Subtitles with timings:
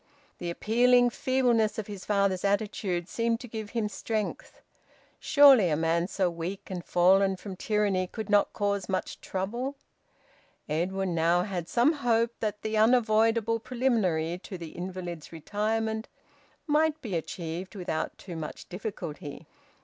[0.39, 4.59] The appealing feebleness of his father's attitude seemed to give him strength.
[5.19, 9.75] Surely a man so weak and fallen from tyranny could not cause much trouble!
[10.67, 16.07] Edwin now had some hope that the unavoidable preliminary to the invalid's retirement
[16.65, 19.45] might be achieved without too much difficulty.